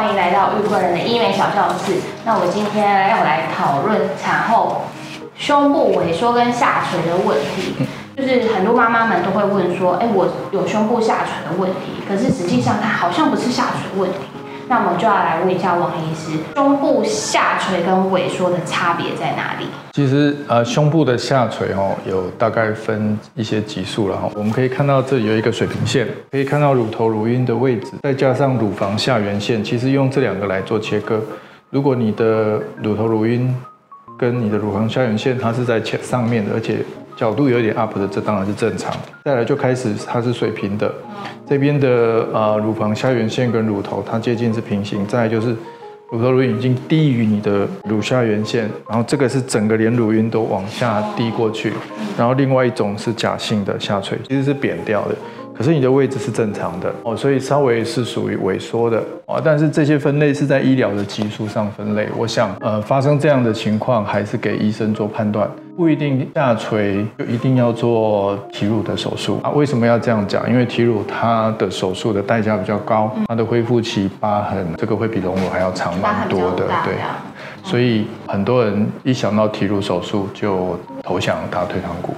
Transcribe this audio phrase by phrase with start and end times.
[0.00, 2.00] 欢迎来到玉贵人的医美小教室。
[2.24, 4.80] 那我今天要来讨论产后
[5.36, 7.74] 胸部萎缩跟下垂的问题。
[8.16, 14.18] 就是很多妈妈们都会问说，哎，我有胸部下垂的问题，可是实际上它好像不是下垂问题。
[14.70, 19.66] 那我们就要来问一下王医师，胸部下垂跟萎缩的差别在哪里？
[19.90, 24.30] 其实呃，胸部的下垂哦，有大概分一些级数了哈。
[24.36, 31.20] 我们可以看到这里有一个水平线，可以看到乳头乳晕的位置，再加上乳房下缘线，其实用这两个来做切割。
[31.70, 33.52] 如果你的乳头乳晕
[34.16, 36.76] 跟你的乳房下缘线它是在前上面的，而且
[37.16, 38.94] 角度有一点 up 的，这当然是正常。
[39.24, 40.92] 再来就开始它是水平的，
[41.48, 41.88] 这边的
[42.32, 45.06] 呃乳房下缘线跟乳头它接近是平行。
[45.06, 45.54] 再来就是
[46.10, 51.72] 乳头乳晕已经低于你的乳下缘线，然后这个是整个连乳晕都往下低过去。
[52.18, 55.14] 然后另外一种是假性的下垂，其实是扁掉的。
[55.60, 59.38] 可是你的位置是正常的哦，所以稍微是属于萎缩的哦。
[59.44, 62.08] 但是这些分类是在医疗的级数上分类。
[62.16, 69.50] 我想，呃，发生这样的情况，还是给医生做判断，不一定下垂就一定要做体乳的手术啊。
[69.50, 70.50] 为什么要这样讲？
[70.50, 76.94] 因为体乳它的手术的代价比较高，它的恢复期疤痕这个会比隆乳还要长蛮多的，对。
[77.62, 82.14] 所以很多人一想到体乳手术就投降打退堂鼓。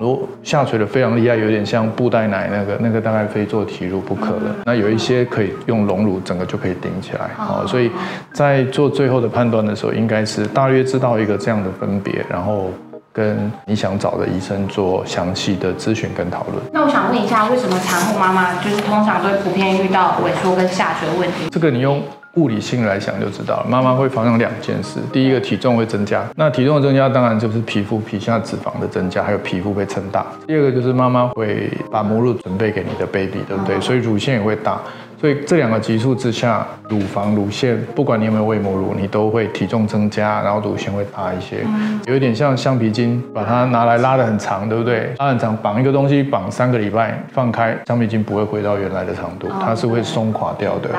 [0.00, 4.54] 如下垂的非常厉害，有点像布袋奶那个，那个大概非做提乳不可了。
[4.64, 7.30] 那有一些可以用隆乳，整个就可以顶起来。
[7.36, 7.90] 哦，所以
[8.32, 12.70] 在做最后的判断的时候，应该是大约知道一个这样的分别，然后
[13.12, 16.62] 跟你想找的医生做详细的咨询跟讨论。
[16.72, 21.48] 那我想问一下，为什么产后妈妈就是通常都会普遍遇到萎缩跟下垂问题？
[21.50, 22.00] 这个你用。
[22.34, 25.00] 物理性来想就知道了，妈妈会发生两件事。
[25.12, 30.26] 第一个，体重会增加，那体重的增加当然就是皮肤皮下脂肪的增加，还有皮肤被撑大。
[30.46, 33.80] 第二个就是妈妈会把母乳准备给你的 baby，对不对？
[33.80, 34.80] 所以乳腺也会大。
[35.20, 41.66] 所以这两个激素之下，乳房、乳腺，不管你有没有喂母乳，你都会体重增加，然后乳腺会大一些，
[42.06, 45.12] 有一点像橡皮筋，把它拿来拉得很长，对不对？
[45.18, 50.90] 拉很长，绑一个东西绑三个礼拜，放开，橡皮筋不会回到原来的长度，它是会松垮掉的。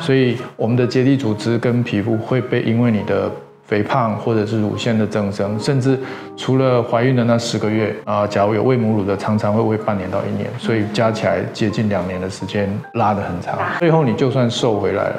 [0.00, 3.30] 所以我们的结缔组织跟皮肤会被因为你的。
[3.68, 5.98] 肥胖或者是乳腺的增生，甚至
[6.38, 13.58] 除了怀孕的那十个月啊，假如有喂母乳的，常常会喂半年到一年，所以加起来接近两年的时间，拉得很长。
[13.78, 15.16] 最后你就算瘦回来了，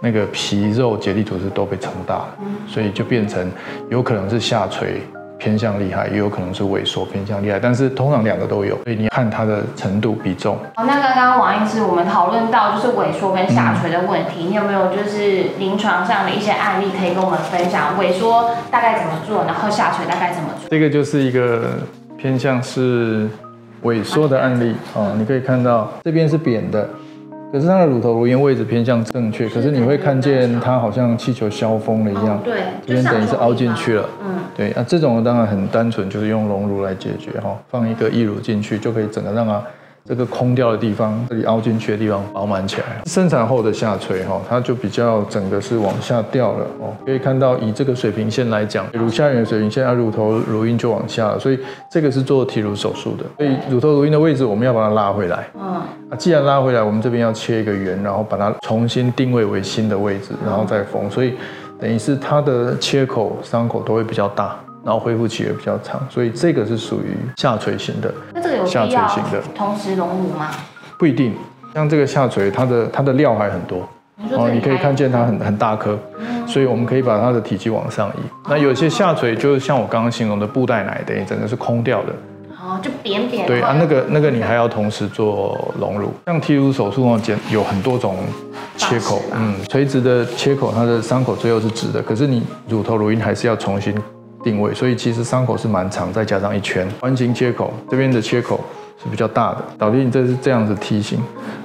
[0.00, 3.46] 那个皮肉结缔组织都被撑大了，所以就变成
[3.90, 5.02] 有可能是下垂。
[5.40, 10.56] 偏向厉害，也有可能是萎缩偏向厉害，但是通常两个都有，所以你看它的程度比重。
[10.76, 17.98] 哦，那刚刚王医师我们讨论到就是萎缩跟下垂的问题，你有没有就是临床上的一些案例可以跟我们分享？
[17.98, 20.68] 萎缩大概怎么做，然后下垂大概怎么做？
[20.68, 21.78] 这个就是一个
[22.18, 23.26] 偏向是
[23.84, 26.86] 萎缩的案例哦，你可以看到这边是扁的。
[27.52, 39.62] 可是它的乳头乳晕位置偏向正确，可是你会看见它好像气球消风了一样，对，这边等于是凹进去了，嗯，对，啊，这种当然很单纯，就是用隆乳来解决哈，放一个义乳进去就可以整个让它。
[40.04, 43.02] 这个空掉的地方，这里凹进去的地方饱满起来。
[43.04, 46.92] 生产后的下垂哈，它就比较整个是往下掉了哦。
[47.04, 51.58] 可以看到，以这个水平线来讲，乳下缘水平线，啊，乳头乳晕就往下了，所以
[51.90, 53.24] 这个是做提乳手术的。
[53.38, 55.46] 所以乳头乳晕的位置，我们要把它拉回来。
[55.54, 55.62] 嗯，
[56.10, 61.10] 啊，既然拉回来，我们这边要切一个圆，然后把它重新定位为新的位置，然后再缝。
[61.10, 61.34] 所以
[61.78, 64.58] 等于是它的切口伤口都会比较大。
[64.84, 68.12] 然后恢复期也比较长，所以这个是属于下垂型的。
[68.32, 70.50] 那这个有下垂型的同时隆乳吗？
[70.98, 71.34] 不一定，
[71.74, 73.88] 像这个下垂，它的它的料还很多。
[74.36, 75.98] 哦，你可以看见它很很大颗，
[76.46, 78.20] 所以我们可以把它的体积往上移。
[78.48, 82.12] 那有些下垂就是像我刚刚形容的布袋奶，等于整个是空掉的。
[82.62, 83.46] 哦，就扁扁。
[83.46, 86.12] 对啊，那个那个你还要同时做隆乳。
[86.26, 88.16] 像提乳手术哦，剪有很多种
[88.76, 93.94] 切口，嗯，垂直的切口，它的伤口最后是直的，可是你乳头乳晕还是要重新。
[94.42, 98.60] 定位，所以其实伤口是蛮长，再加上一圈环形切口，这边的切口
[99.02, 99.64] 是比较大的。
[99.78, 101.18] 导弟，你这是这样子梯形，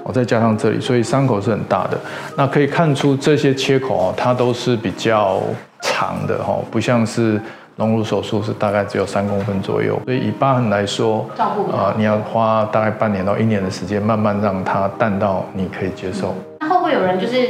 [0.04, 2.00] 哦再加上这里，所以伤口是很大的。
[2.38, 5.42] 那可以看出这些切口哦，它都是比较
[5.82, 7.40] 长的哈，不像是
[7.78, 10.00] 隆乳手术是大概只有三公分左右。
[10.06, 16.36] 所以以疤痕来说，啊，你要花大概半年到一年的时间，慢慢让它淡到你可以接受。
[16.60, 17.50] 那会不会有人就是？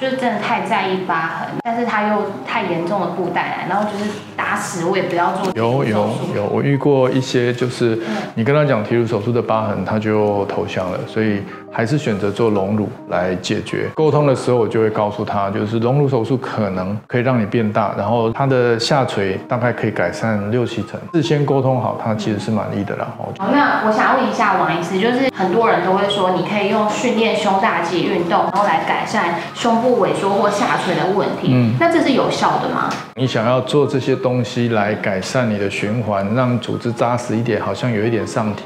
[0.00, 5.52] 就是真的太在意疤痕，但是他又太严重的布袋来，然后就是打死我也不要做。
[5.54, 7.98] 有有有，我遇过一些，就是
[8.34, 11.42] 你跟他讲提乳手术的疤痕，他就投降了，所以
[11.72, 13.88] 还是选择做隆乳来解决。
[13.94, 21.00] 沟通的时候，我就会告诉他，就是隆乳手术可能可以让你变大，然后他的下垂大概可以改善六七成。
[21.14, 23.08] 事先沟通好，他其实是满意的啦。
[23.16, 31.52] 好，那我想问一下王医师，就是很多人都会说，你可以用训练胸大肌运动，然后来改善胸部萎缩或下垂的问题。
[31.52, 32.90] 嗯，那这是有效的吗？
[33.14, 38.64] 你想要做这些东西来改善你的循环，让组织扎实一点，好像有一点上提。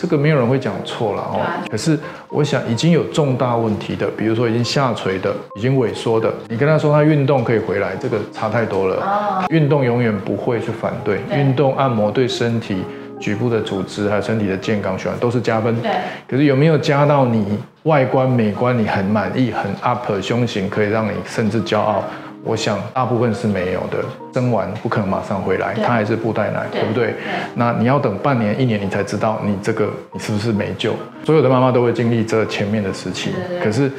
[0.00, 1.44] 这个没有人会讲错了哦。
[1.70, 1.98] 可是
[2.30, 8.96] 我想已经有重大问题的，比如说已经下垂的、已经萎缩的，你跟他说他运动可以回来，这个差太多了。
[8.96, 9.44] 哦。
[9.50, 12.82] 运动永远不会去反对，运动按摩对身体
[13.18, 15.78] 局部的组织还有身体的健康循环都是加分。
[15.82, 15.90] 对。
[16.26, 22.02] 可是有没有加到你外观美观你很满意、很 up 胸型，可以让你甚至骄傲？
[22.42, 24.02] 我想大部分是没有的，
[24.32, 27.14] 生完不可能马上回来，他还是布袋奶，对不对？
[27.54, 30.94] 那你要等半年、一年，你才知道你这个你是不是没救。
[31.24, 33.30] 所有的妈妈都会经历这前面的时期，
[33.62, 33.90] 可是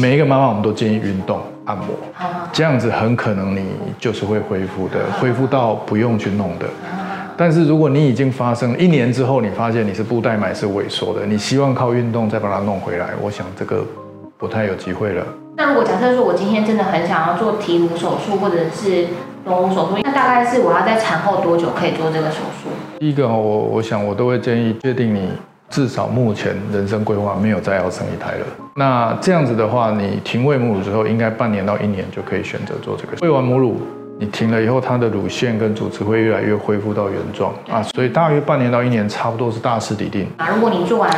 [0.00, 1.86] 每一个妈妈我们都建议运动按摩，
[2.52, 3.64] 这样子很可能你
[3.98, 6.66] 就是会恢复的，恢复到不用去弄的。
[7.36, 13.84] 但是如果你已经发生一年之后，你发现你是布袋奶是萎缩的，你希望靠运动再把它弄回来，我想这个
[14.38, 15.26] 不太有机会了。
[15.62, 19.06] 那如果假设说我今天真的很想要做提乳手术或者是
[19.46, 22.68] 隆乳手术，那大概是我要在产后多久可以做这个手术？
[22.98, 25.28] 第一个，我我想我都会建议确定你
[25.70, 28.46] 至少目前人生规划没有再要生一胎了。
[28.74, 33.16] 那这样子的话，你停喂母乳之后，应该半年到一年就可以选择做这个。
[33.20, 33.80] 喂完母乳，
[34.18, 40.48] 你停了以后，它的乳腺跟组织会越来越恢复到原状啊，所以大约半年到一年，差不多是大势已定啊。
[40.52, 41.08] 如果你做完。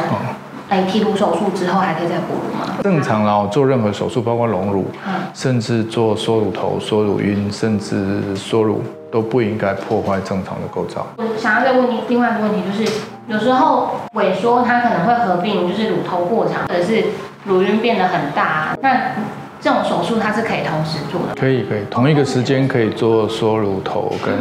[0.70, 2.78] 哎，剔乳手术之后还可以再哺乳吗？
[2.82, 8.82] 正常啦，做任何手术，包括隆乳，嗯甚至做缩乳头、缩乳晕，甚至缩乳，
[9.12, 11.06] 都不应该破坏正常的构造。
[11.16, 17.05] 我想要再问你另外一个问题，就是有时候萎缩它可能会合并，就是乳头过长，或者是
[17.44, 18.96] 乳晕变得很大，那
[19.61, 21.34] 这种手术它是可以同时做的？
[21.38, 24.34] 可以，可以，同一个时间可以做缩乳头跟。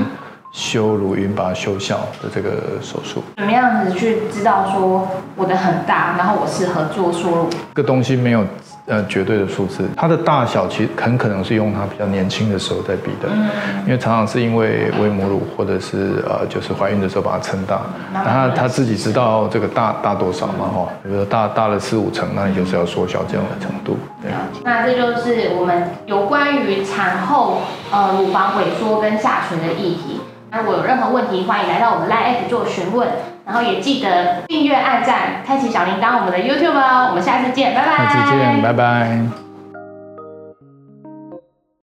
[0.53, 7.49] 修乳晕把它修小的这个手术，怎么样子去知道说我的很大，然后我适合做缩乳？
[7.73, 8.45] 这个东西没有
[8.85, 13.49] 呃绝对的数字，它的大小其实很可能是用它比较年轻的时候在比的，嗯
[13.85, 17.81] 因为常常是因为喂母乳或者是呃就是怀孕的时候把它撑大，
[18.13, 23.97] 那他他自己知道这个大大多少嘛哈，比如说大大了四五成，那你就是要缩小这样的程度。
[24.21, 24.31] 对，
[24.63, 30.21] 那这就是我们有关于产后呃乳房萎缩跟下垂的议题。
[30.59, 33.07] 如果有任何问题，欢迎来到我们 Line App 做询问，
[33.45, 37.07] 然后也记得订阅、按赞、开启小铃铛，我们的 YouTube 哦。
[37.09, 37.97] 我们下次见，拜拜。
[37.97, 39.52] 下次见，拜拜。